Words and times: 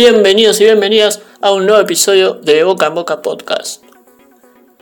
Bienvenidos 0.00 0.60
y 0.60 0.64
bienvenidas 0.64 1.22
a 1.40 1.50
un 1.50 1.66
nuevo 1.66 1.82
episodio 1.82 2.34
de 2.34 2.62
Boca 2.62 2.86
en 2.86 2.94
Boca 2.94 3.20
Podcast. 3.20 3.82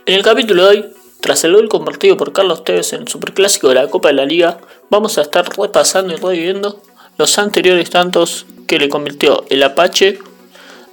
En 0.05 0.13
el 0.13 0.21
capítulo 0.21 0.61
de 0.61 0.69
hoy, 0.69 0.85
tras 1.21 1.43
el 1.43 1.55
gol 1.55 1.69
compartido 1.69 2.17
por 2.17 2.33
Carlos 2.33 2.63
Tevez 2.63 2.93
en 2.93 3.01
el 3.01 3.07
Superclásico 3.07 3.69
de 3.69 3.73
la 3.73 3.87
Copa 3.87 4.09
de 4.09 4.13
la 4.13 4.25
Liga, 4.25 4.59
vamos 4.91 5.17
a 5.17 5.23
estar 5.23 5.43
repasando 5.57 6.13
y 6.13 6.17
reviviendo 6.17 6.79
los 7.17 7.39
anteriores 7.39 7.89
tantos 7.89 8.45
que 8.67 8.77
le 8.77 8.89
convirtió 8.89 9.43
el 9.49 9.63
Apache 9.63 10.19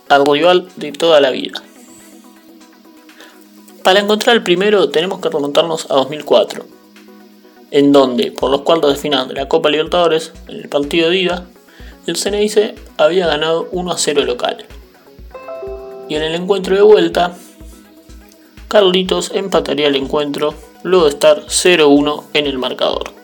al 0.08 0.24
rival 0.24 0.68
de 0.76 0.92
toda 0.92 1.20
la 1.20 1.28
vida. 1.28 1.62
Para 3.82 4.00
encontrar 4.00 4.36
el 4.36 4.42
primero 4.42 4.88
tenemos 4.88 5.20
que 5.20 5.28
remontarnos 5.28 5.90
a 5.90 5.96
2004, 5.96 6.64
en 7.72 7.92
donde, 7.92 8.32
por 8.32 8.50
los 8.50 8.62
cuartos 8.62 8.94
de 8.94 8.98
final 8.98 9.28
de 9.28 9.34
la 9.34 9.48
Copa 9.48 9.68
Libertadores, 9.68 10.32
en 10.48 10.60
el 10.60 10.70
partido 10.70 11.10
de 11.10 11.18
ida, 11.18 11.46
el 12.06 12.16
Ceneice 12.16 12.74
había 12.98 13.26
ganado 13.26 13.68
1 13.72 13.92
a 13.92 13.98
0 13.98 14.24
local. 14.24 14.66
Y 16.08 16.16
en 16.16 16.22
el 16.22 16.34
encuentro 16.34 16.76
de 16.76 16.82
vuelta, 16.82 17.32
Carlitos 18.68 19.30
empataría 19.34 19.86
el 19.86 19.96
encuentro 19.96 20.54
luego 20.82 21.04
de 21.04 21.10
estar 21.10 21.46
0-1 21.46 22.24
en 22.34 22.46
el 22.46 22.58
marcador. 22.58 23.14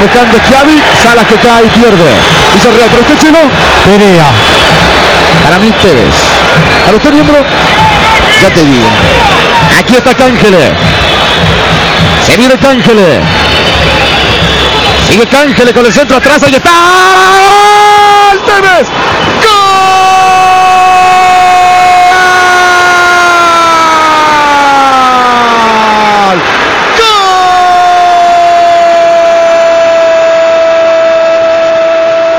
Buscando 0.00 0.38
Xavi, 0.38 0.80
Salas 1.02 1.26
que 1.26 1.34
cae 1.36 1.66
y 1.66 1.68
pierde. 1.70 2.12
Hizo 2.56 2.70
Real, 2.70 2.88
pero 2.90 3.02
este 3.02 3.26
chino, 3.26 3.38
Perea. 3.84 4.30
Para 5.42 5.58
mí 5.58 5.72
Tevez. 5.82 6.14
Para 6.84 6.96
usted 6.96 7.12
miembro, 7.12 7.38
ya 8.40 8.50
te 8.54 8.64
digo. 8.64 8.88
Aquí 9.78 9.96
está 9.96 10.14
Cángele. 10.14 10.72
Se 12.24 12.36
viene 12.36 12.56
Cángele. 12.58 13.47
Sigue 15.08 15.26
Cángele 15.26 15.72
con 15.72 15.86
el 15.86 15.92
centro 15.92 16.18
atrás, 16.18 16.42
ahí 16.42 16.54
está. 16.54 16.68
¡Gol! 26.28 26.38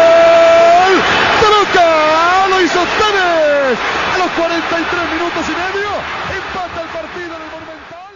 ¡Gol! 0.09 0.93
¡Toluca! 1.41 2.47
¡Lo 2.49 2.61
hizo 2.61 2.79
Tevez! 2.99 3.79
A 4.13 4.17
los 4.19 4.29
43 4.31 5.09
minutos 5.13 5.45
y 5.47 5.51
medio 5.51 5.89
empata 6.37 6.81
el 6.83 6.89
partido 6.89 7.33
en 7.35 7.41
el 7.41 7.49
Monumental. 7.49 8.13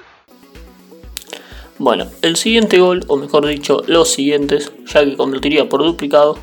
Bueno, 1.84 2.06
el 2.22 2.38
siguiente 2.38 2.80
gol, 2.80 3.03
o 3.09 3.17
mejor 3.17 3.45
dicho, 3.45 3.84
los 3.88 4.14
siguientes, 4.14 4.72
ya 4.86 5.03
que 5.03 5.17
convertiría 5.17 5.67
por 5.67 5.84
duplicado, 5.84 6.40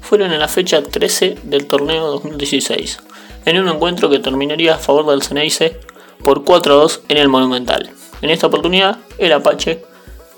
fueron 0.00 0.32
en 0.32 0.40
la 0.40 0.48
fecha 0.48 0.82
13 0.82 1.38
del 1.44 1.68
torneo 1.68 2.08
2016, 2.08 2.98
en 3.44 3.60
un 3.60 3.68
encuentro 3.68 4.10
que 4.10 4.18
terminaría 4.18 4.74
a 4.74 4.78
favor 4.78 5.06
del 5.06 5.22
Ceneice 5.22 5.78
por 6.24 6.42
4 6.42 6.74
a 6.74 6.76
2 6.76 7.02
en 7.08 7.18
el 7.18 7.28
Monumental. 7.28 7.88
En 8.20 8.30
esta 8.30 8.48
oportunidad, 8.48 8.98
el 9.18 9.32
Apache 9.32 9.84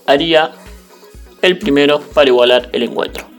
haría 0.07 0.53
el 1.41 1.59
primero 1.59 2.01
para 2.13 2.29
igualar 2.29 2.69
el 2.75 2.83
encuentro. 2.83 3.33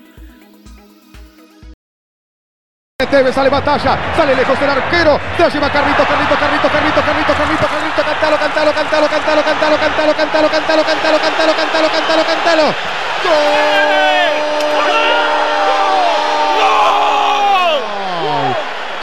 Tevez 3.13 3.35
sale 3.35 3.49
batalla, 3.49 4.15
sale 4.15 4.35
lejos 4.35 4.59
del 4.59 4.69
arquero, 4.69 5.19
te 5.37 5.49
lleva 5.49 5.69
Carrito, 5.69 6.03
Carrito, 6.03 6.35
Carrito, 6.39 6.69
Carrito, 6.69 7.01
Carrito, 7.03 7.33
Carrito, 7.33 7.67
Carrito, 7.67 8.03
cantalo, 8.03 8.37
cantalo, 8.37 8.73
cantalo, 8.73 9.07
cantalo, 9.07 9.43
cantalo, 9.43 9.77
cantalo, 9.77 10.13
cantalo, 10.13 10.49
cantalo, 10.49 10.83
cantalo, 11.19 11.53
cantalo, 11.53 11.89
cantalo, 11.89 12.23
cantalo. 12.23 12.73
¡Gol! 13.23 13.43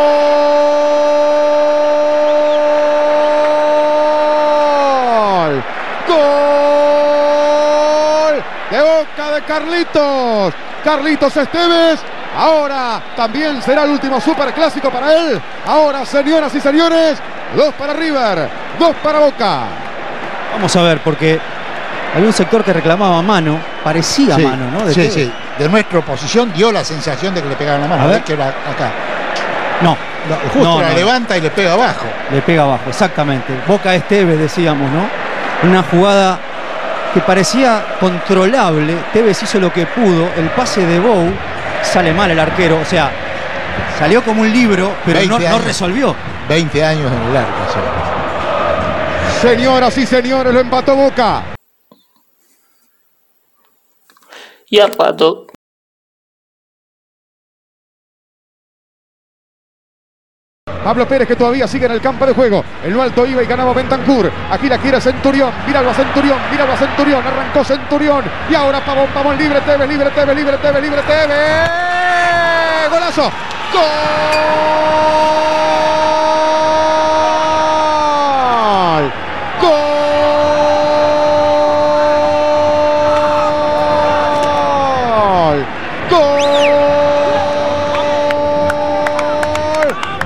¡Gol! 8.88 9.17
De 9.30 9.42
Carlitos. 9.42 10.54
Carlitos 10.84 11.36
Esteves. 11.36 12.00
Ahora 12.36 13.00
también 13.16 13.60
será 13.62 13.84
el 13.84 13.90
último 13.90 14.20
superclásico 14.20 14.90
para 14.90 15.12
él. 15.14 15.40
Ahora, 15.66 16.04
señoras 16.04 16.54
y 16.54 16.60
señores, 16.60 17.18
dos 17.56 17.74
para 17.74 17.92
River, 17.94 18.48
dos 18.78 18.94
para 19.02 19.18
Boca. 19.20 19.60
Vamos 20.54 20.74
a 20.76 20.82
ver, 20.82 20.98
porque 21.00 21.40
había 22.14 22.26
un 22.26 22.32
sector 22.32 22.62
que 22.62 22.72
reclamaba 22.72 23.20
mano, 23.22 23.58
parecía 23.82 24.36
Sí, 24.36 24.42
mano, 24.42 24.70
¿no? 24.70 24.84
De 24.84 24.94
sí, 24.94 25.10
sí. 25.10 25.32
De 25.58 25.68
nuestra 25.68 25.98
oposición 25.98 26.52
dio 26.52 26.70
la 26.70 26.84
sensación 26.84 27.34
de 27.34 27.42
que 27.42 27.48
le 27.48 27.56
pegaban 27.56 27.80
la 27.82 27.88
mano. 27.88 28.02
A 28.02 28.04
A 28.04 28.08
ver. 28.08 28.16
ver 28.16 28.24
que 28.24 28.32
era 28.34 28.46
acá. 28.48 28.90
No, 29.82 29.96
No, 30.28 30.36
justo 30.52 30.62
No, 30.62 30.80
la 30.82 30.88
no. 30.90 30.94
levanta 30.94 31.36
y 31.38 31.40
le 31.40 31.50
pega 31.50 31.72
abajo. 31.72 32.06
le 32.30 32.42
pega 32.42 32.62
abajo, 32.62 32.84
exactamente. 32.88 33.52
Boca 33.66 33.94
Esteves, 33.94 34.38
decíamos, 34.38 34.88
¿no? 34.90 35.68
Una 35.68 35.82
jugada 35.82 36.38
que 37.14 37.20
parecía 37.20 37.96
controlable. 38.00 38.96
Tevez 39.12 39.42
hizo 39.42 39.58
lo 39.60 39.72
que 39.72 39.86
pudo. 39.86 40.30
El 40.36 40.50
pase 40.50 40.84
de 40.84 41.00
Bow 41.00 41.30
sale 41.82 42.12
mal 42.12 42.30
el 42.30 42.38
arquero. 42.38 42.78
O 42.80 42.84
sea, 42.84 43.10
salió 43.98 44.22
como 44.22 44.42
un 44.42 44.52
libro, 44.52 44.94
pero 45.04 45.18
20 45.18 45.38
no, 45.38 45.50
no 45.50 45.58
resolvió. 45.58 46.14
20 46.48 46.84
años 46.84 47.12
en 47.12 47.22
el 47.30 47.36
arco. 47.36 47.72
sí. 47.72 48.08
Señoras 49.40 49.96
y 49.96 50.06
señores, 50.06 50.52
lo 50.52 50.60
empató 50.60 50.96
Boca. 50.96 51.44
Y 54.70 54.80
al 54.80 54.92
rato, 54.92 55.46
Pablo 60.88 61.06
Pérez 61.06 61.28
que 61.28 61.36
todavía 61.36 61.68
sigue 61.68 61.84
en 61.84 61.92
el 61.92 62.00
campo 62.00 62.24
de 62.24 62.32
juego. 62.32 62.64
En 62.82 62.94
lo 62.94 63.02
alto 63.02 63.26
iba 63.26 63.42
y 63.42 63.46
ganaba 63.46 63.74
Bentancur. 63.74 64.32
Aquí 64.50 64.70
la 64.70 64.78
quiere 64.78 64.98
Centurión. 65.02 65.52
Míralo 65.66 65.90
a 65.90 65.92
Centurión. 65.92 66.38
Míralo 66.50 66.72
a 66.72 66.78
Centurión. 66.78 67.22
Arrancó 67.26 67.62
Centurión. 67.62 68.24
Y 68.48 68.54
ahora 68.54 68.82
Pavón, 68.82 69.08
Pavón 69.12 69.36
libre. 69.36 69.60
Tevez, 69.60 69.86
libre, 69.86 70.08
Tevez, 70.08 70.34
libre, 70.34 70.56
Tevez, 70.56 70.82
libre, 70.82 71.02
Tevez. 71.02 71.68
Golazo. 72.88 73.30
Gol. 73.74 73.82
Gol. 79.60 79.78
Gol. 86.08 86.48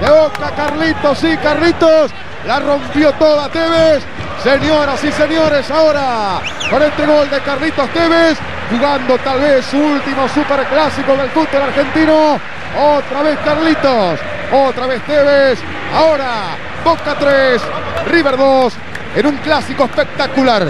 De 0.00 0.08
boca 0.08 0.52
Carlitos, 0.72 1.18
sí, 1.18 1.36
Carlitos. 1.42 2.10
La 2.46 2.58
rompió 2.60 3.12
toda 3.12 3.48
Tevez. 3.50 4.02
Señoras 4.42 5.04
y 5.04 5.12
señores, 5.12 5.70
ahora 5.70 6.40
con 6.68 6.82
este 6.82 7.06
gol 7.06 7.30
de 7.30 7.38
Carlitos 7.40 7.88
Tevez, 7.90 8.36
jugando 8.70 9.16
tal 9.18 9.38
vez 9.38 9.64
su 9.66 9.76
último 9.76 10.26
superclásico 10.28 11.16
del 11.16 11.30
fútbol 11.30 11.62
argentino. 11.62 12.40
Otra 12.80 13.22
vez 13.22 13.38
Carlitos, 13.44 14.18
otra 14.50 14.86
vez 14.86 15.02
Tevez. 15.02 15.58
Ahora 15.94 16.56
Boca 16.84 17.14
3, 17.20 17.62
River 18.10 18.36
2, 18.36 18.72
en 19.16 19.26
un 19.26 19.36
clásico 19.36 19.84
espectacular. 19.84 20.66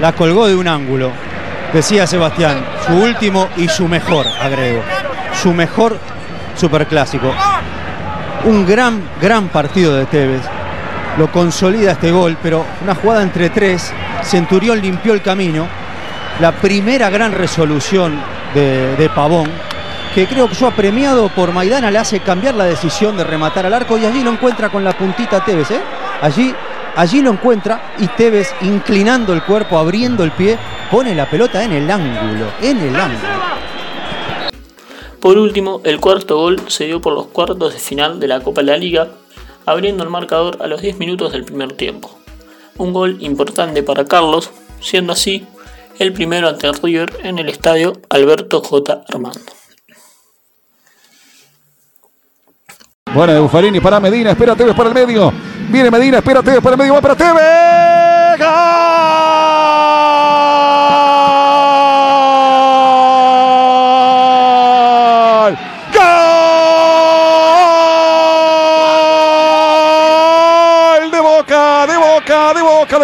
La 0.00 0.12
colgó 0.12 0.46
de 0.46 0.54
un 0.54 0.68
ángulo. 0.68 1.10
Decía 1.72 2.06
Sebastián, 2.06 2.64
su 2.86 2.94
último 2.94 3.48
y 3.56 3.68
su 3.68 3.86
mejor, 3.88 4.26
agrego. 4.40 4.82
Su 5.42 5.52
mejor 5.52 5.98
superclásico. 6.56 7.34
Un 8.44 8.64
gran, 8.64 9.02
gran 9.20 9.48
partido 9.48 9.94
de 9.94 10.06
Tevez. 10.06 10.42
Lo 11.18 11.30
consolida 11.32 11.92
este 11.92 12.10
gol, 12.12 12.36
pero 12.42 12.64
una 12.82 12.94
jugada 12.94 13.22
entre 13.22 13.50
tres. 13.50 13.92
Centurión 14.22 14.80
limpió 14.80 15.12
el 15.12 15.22
camino. 15.22 15.66
La 16.40 16.52
primera 16.52 17.10
gran 17.10 17.32
resolución 17.32 18.14
de, 18.54 18.94
de 18.96 19.08
Pavón, 19.08 19.50
que 20.14 20.26
creo 20.26 20.48
que 20.48 20.54
yo 20.54 20.68
apremiado 20.68 21.28
por 21.30 21.52
Maidana 21.52 21.90
le 21.90 21.98
hace 21.98 22.20
cambiar 22.20 22.54
la 22.54 22.64
decisión 22.64 23.16
de 23.16 23.24
rematar 23.24 23.66
al 23.66 23.74
arco 23.74 23.98
y 23.98 24.06
allí 24.06 24.22
lo 24.22 24.30
encuentra 24.30 24.68
con 24.68 24.84
la 24.84 24.96
puntita 24.96 25.44
Tevez. 25.44 25.72
¿eh? 25.72 25.80
Allí, 26.22 26.54
allí 26.94 27.20
lo 27.20 27.32
encuentra 27.32 27.92
y 27.98 28.06
Tevez 28.06 28.54
inclinando 28.62 29.32
el 29.32 29.42
cuerpo, 29.42 29.78
abriendo 29.78 30.22
el 30.22 30.30
pie, 30.30 30.56
pone 30.90 31.14
la 31.14 31.26
pelota 31.26 31.62
en 31.64 31.72
el 31.72 31.90
ángulo, 31.90 32.46
en 32.62 32.78
el 32.78 32.96
ángulo. 32.96 33.57
Por 35.20 35.36
último, 35.36 35.80
el 35.84 36.00
cuarto 36.00 36.36
gol 36.36 36.60
se 36.68 36.86
dio 36.86 37.00
por 37.00 37.12
los 37.12 37.26
cuartos 37.26 37.72
de 37.72 37.80
final 37.80 38.20
de 38.20 38.28
la 38.28 38.40
Copa 38.40 38.60
de 38.60 38.68
la 38.68 38.76
Liga, 38.76 39.08
abriendo 39.66 40.04
el 40.04 40.10
marcador 40.10 40.58
a 40.60 40.66
los 40.66 40.80
10 40.80 40.98
minutos 40.98 41.32
del 41.32 41.44
primer 41.44 41.72
tiempo. 41.72 42.16
Un 42.76 42.92
gol 42.92 43.16
importante 43.20 43.82
para 43.82 44.04
Carlos, 44.04 44.50
siendo 44.80 45.12
así 45.12 45.44
el 45.98 46.12
primero 46.12 46.48
ante 46.48 46.70
River 46.70 47.10
en 47.24 47.38
el 47.38 47.48
estadio 47.48 47.94
Alberto 48.08 48.62
J. 48.62 49.02
Armando. 49.08 49.40
Buena 53.12 53.34
de 53.34 53.40
Buffarini 53.40 53.80
para 53.80 53.98
Medina, 53.98 54.30
espera 54.30 54.54
Tevez 54.54 54.76
para 54.76 54.90
el 54.90 54.94
medio. 54.94 55.32
Viene 55.70 55.90
Medina, 55.90 56.18
espera 56.18 56.42
Tevez 56.42 56.60
para 56.62 56.74
el 56.74 56.78
medio, 56.78 56.94
va 56.94 57.00
para 57.00 57.16
Tevez. 57.16 57.87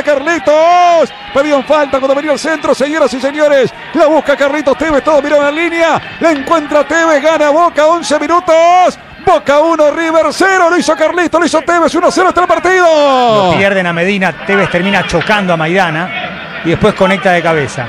Carlitos. 0.04 1.12
Pedían 1.32 1.64
falta 1.64 1.98
cuando 1.98 2.14
venía 2.14 2.32
el 2.32 2.38
centro, 2.38 2.74
señoras 2.74 3.12
y 3.14 3.20
señores. 3.20 3.72
La 3.94 4.06
busca 4.06 4.36
Carlitos 4.36 4.78
Tevez, 4.78 5.02
todo 5.02 5.20
miró 5.20 5.46
en 5.48 5.54
línea. 5.54 6.00
La 6.20 6.30
encuentra 6.30 6.84
Tevez, 6.84 7.22
gana 7.22 7.50
Boca, 7.50 7.86
11 7.86 8.20
minutos. 8.20 8.98
Boca 9.24 9.60
1, 9.60 9.90
River 9.90 10.26
0. 10.30 10.70
Lo 10.70 10.76
hizo 10.76 10.94
Carlitos, 10.94 11.40
lo 11.40 11.46
hizo 11.46 11.62
Tevez, 11.62 11.94
1-0 11.94 12.28
hasta 12.28 12.40
el 12.42 12.46
partido. 12.46 13.50
Lo 13.50 13.58
pierden 13.58 13.86
a 13.86 13.92
Medina, 13.92 14.32
Tevez 14.46 14.70
termina 14.70 15.06
chocando 15.06 15.52
a 15.52 15.56
Maidana 15.56 16.60
y 16.64 16.70
después 16.70 16.94
conecta 16.94 17.32
de 17.32 17.42
cabeza. 17.42 17.86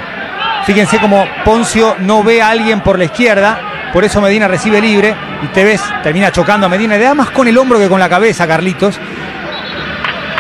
Fíjense 0.66 0.98
cómo 1.00 1.28
Poncio 1.44 1.96
no 2.00 2.24
ve 2.24 2.42
a 2.42 2.50
alguien 2.50 2.82
por 2.82 2.98
la 2.98 3.06
izquierda, 3.06 3.90
por 3.94 4.04
eso 4.04 4.20
Medina 4.20 4.48
recibe 4.48 4.82
libre 4.82 5.16
y 5.44 5.48
Tevez 5.48 5.82
termina 6.02 6.32
chocando 6.32 6.66
a 6.66 6.70
Medina. 6.70 6.98
Le 6.98 7.04
da 7.04 7.14
más 7.14 7.30
con 7.30 7.48
el 7.48 7.58
hombro 7.58 7.78
que 7.78 7.88
con 7.88 8.00
la 8.00 8.10
cabeza, 8.10 8.48
Carlitos. 8.48 9.00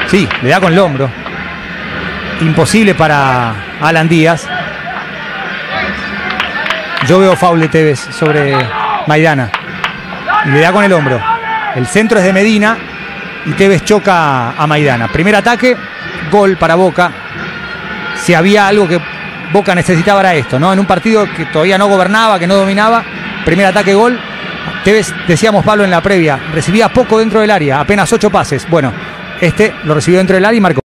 Sí, 0.07 0.27
le 0.41 0.49
da 0.49 0.59
con 0.59 0.73
el 0.73 0.79
hombro. 0.79 1.24
Imposible 2.41 2.95
para 2.95 3.55
Alan 3.81 4.09
Díaz. 4.09 4.47
Yo 7.07 7.19
veo 7.19 7.35
faule 7.35 7.67
Tevez 7.67 7.99
sobre 7.99 8.55
Maidana. 9.07 9.49
Y 10.45 10.49
le 10.49 10.59
da 10.59 10.71
con 10.71 10.83
el 10.83 10.91
hombro. 10.93 11.19
El 11.75 11.87
centro 11.87 12.19
es 12.19 12.25
de 12.25 12.33
Medina 12.33 12.77
y 13.45 13.51
Tevez 13.53 13.83
choca 13.83 14.51
a 14.51 14.67
Maidana. 14.67 15.07
Primer 15.07 15.35
ataque, 15.35 15.77
gol 16.31 16.57
para 16.57 16.75
Boca. 16.75 17.11
Si 18.15 18.33
había 18.33 18.67
algo 18.67 18.87
que 18.87 18.99
Boca 19.51 19.75
necesitaba 19.75 20.19
era 20.21 20.33
esto, 20.33 20.59
¿no? 20.59 20.73
En 20.73 20.79
un 20.79 20.85
partido 20.85 21.27
que 21.35 21.45
todavía 21.45 21.77
no 21.77 21.87
gobernaba, 21.87 22.39
que 22.39 22.47
no 22.47 22.55
dominaba. 22.55 23.03
Primer 23.45 23.67
ataque, 23.67 23.93
gol. 23.93 24.19
Tevez, 24.83 25.13
decíamos 25.27 25.63
Pablo 25.63 25.83
en 25.83 25.91
la 25.91 26.01
previa, 26.01 26.39
recibía 26.53 26.89
poco 26.89 27.19
dentro 27.19 27.39
del 27.39 27.51
área, 27.51 27.79
apenas 27.79 28.11
ocho 28.13 28.29
pases. 28.29 28.67
Bueno, 28.69 28.93
este 29.41 29.73
lo 29.83 29.95
recibió 29.95 30.19
dentro 30.19 30.35
del 30.35 30.45
área 30.45 30.57
y 30.57 30.61
marcó. 30.61 30.84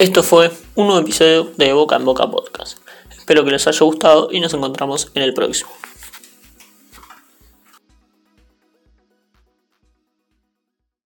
Esto 0.00 0.22
fue 0.22 0.50
un 0.76 0.86
nuevo 0.86 1.02
episodio 1.02 1.52
de 1.58 1.74
Boca 1.74 1.96
en 1.96 2.06
Boca 2.06 2.26
Podcast. 2.30 2.78
Espero 3.14 3.44
que 3.44 3.50
les 3.50 3.66
haya 3.66 3.84
gustado 3.84 4.30
y 4.32 4.40
nos 4.40 4.54
encontramos 4.54 5.12
en 5.14 5.22
el 5.22 5.34
próximo. 5.34 5.68